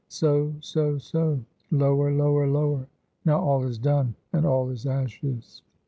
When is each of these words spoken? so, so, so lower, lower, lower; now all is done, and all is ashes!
so, 0.09 0.51
so, 0.61 0.97
so 0.97 1.39
lower, 1.69 2.11
lower, 2.11 2.47
lower; 2.47 2.87
now 3.23 3.37
all 3.39 3.63
is 3.67 3.77
done, 3.77 4.15
and 4.33 4.47
all 4.47 4.67
is 4.71 4.87
ashes! 4.87 5.61